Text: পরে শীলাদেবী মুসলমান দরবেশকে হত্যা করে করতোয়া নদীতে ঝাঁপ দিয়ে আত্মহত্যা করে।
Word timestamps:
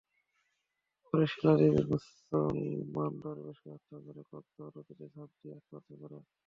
পরে 1.05 1.25
শীলাদেবী 1.31 1.81
মুসলমান 1.91 3.11
দরবেশকে 3.23 3.67
হত্যা 3.73 3.97
করে 4.05 4.21
করতোয়া 4.31 4.69
নদীতে 4.75 5.05
ঝাঁপ 5.13 5.29
দিয়ে 5.37 5.55
আত্মহত্যা 5.57 5.95
করে। 6.01 6.17